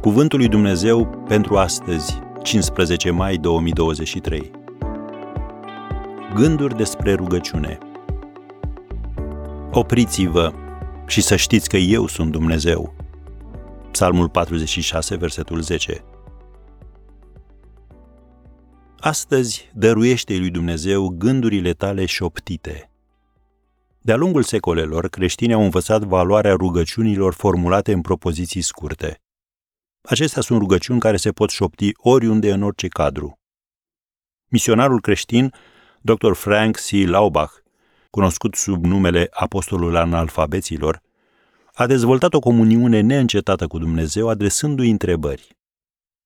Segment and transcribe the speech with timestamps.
[0.00, 4.50] Cuvântul lui Dumnezeu pentru astăzi, 15 mai 2023.
[6.34, 7.78] Gânduri despre rugăciune.
[9.72, 10.52] Opriți-vă
[11.06, 12.94] și să știți că eu sunt Dumnezeu.
[13.90, 16.04] Psalmul 46, versetul 10.
[18.98, 22.90] Astăzi dăruiește lui Dumnezeu gândurile tale șoptite.
[24.00, 29.20] De-a lungul secolelor, creștinii au învățat valoarea rugăciunilor formulate în propoziții scurte.
[30.08, 33.38] Acestea sunt rugăciuni care se pot șopti oriunde în orice cadru.
[34.46, 35.54] Misionarul creștin,
[36.00, 36.32] dr.
[36.32, 36.90] Frank C.
[36.90, 37.52] Laubach,
[38.10, 41.02] cunoscut sub numele Apostolul Analfabeților,
[41.74, 45.56] a dezvoltat o comuniune neîncetată cu Dumnezeu, adresându-i întrebări.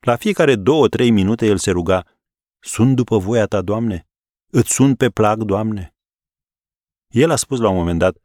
[0.00, 2.04] La fiecare două-trei minute el se ruga,
[2.60, 4.06] Sunt după voia ta, Doamne?
[4.50, 5.94] Îți sunt pe plac, Doamne?
[7.08, 8.16] El a spus la un moment dat,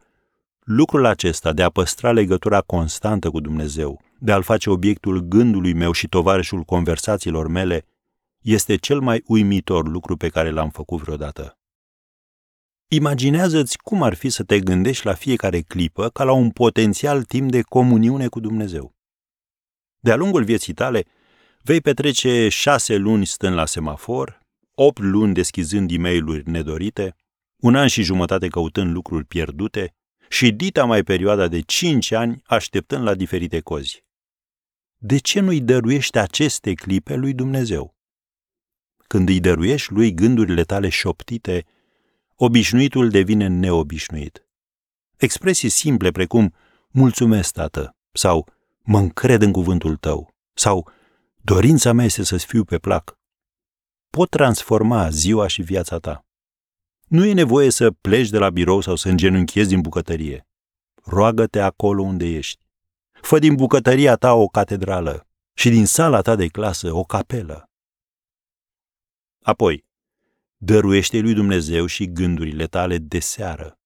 [0.60, 5.92] lucrul acesta de a păstra legătura constantă cu Dumnezeu, de a-l face obiectul gândului meu
[5.92, 7.86] și tovarășul conversațiilor mele,
[8.42, 11.60] este cel mai uimitor lucru pe care l-am făcut vreodată.
[12.88, 17.52] Imaginează-ți cum ar fi să te gândești la fiecare clipă ca la un potențial timp
[17.52, 18.96] de comuniune cu Dumnezeu.
[20.00, 21.06] De-a lungul vieții tale,
[21.62, 24.40] vei petrece șase luni stând la semafor,
[24.74, 27.16] opt luni deschizând e mail nedorite,
[27.56, 29.96] un an și jumătate căutând lucruri pierdute
[30.30, 34.04] și dita mai perioada de cinci ani așteptând la diferite cozi.
[35.02, 37.96] De ce nu-i dăruiești aceste clipe lui Dumnezeu?
[39.08, 41.66] Când îi dăruiești lui gândurile tale șoptite,
[42.36, 44.48] obișnuitul devine neobișnuit.
[45.18, 46.54] Expresii simple precum
[46.90, 48.48] mulțumesc, tată, sau
[48.82, 50.92] mă încred în cuvântul tău, sau
[51.42, 53.18] dorința mea este să-ți fiu pe plac,
[54.10, 56.26] pot transforma ziua și viața ta.
[57.08, 60.48] Nu e nevoie să pleci de la birou sau să îngenunchiezi din bucătărie.
[61.04, 62.69] Roagă-te acolo unde ești.
[63.22, 67.70] Fă din bucătăria ta o catedrală și din sala ta de clasă o capelă.
[69.42, 69.86] Apoi,
[70.58, 73.80] dăruiește lui Dumnezeu și gândurile tale de seară.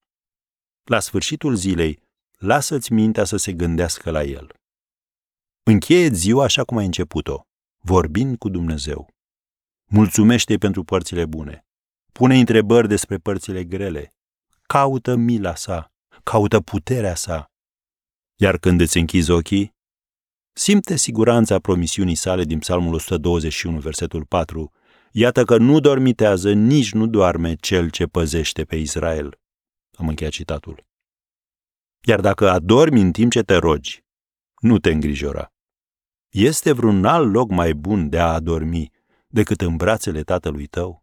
[0.83, 2.03] La sfârșitul zilei,
[2.37, 4.53] lasă-ți mintea să se gândească la el.
[5.63, 7.41] Încheie ziua așa cum ai început-o,
[7.77, 9.09] vorbind cu Dumnezeu.
[9.85, 11.65] Mulțumește pentru părțile bune.
[12.11, 14.13] Pune întrebări despre părțile grele.
[14.61, 15.91] Caută mila sa,
[16.23, 17.52] caută puterea sa.
[18.35, 19.75] Iar când îți închizi ochii,
[20.53, 24.71] simte siguranța promisiunii sale din Psalmul 121, versetul 4,
[25.11, 29.39] Iată că nu dormitează, nici nu doarme cel ce păzește pe Israel.
[29.97, 30.85] Am încheiat citatul.
[32.05, 34.03] Iar dacă adormi în timp ce te rogi,
[34.61, 35.53] nu te îngrijora.
[36.29, 38.91] Este vreun alt loc mai bun de a adormi
[39.27, 41.02] decât în brațele tatălui tău?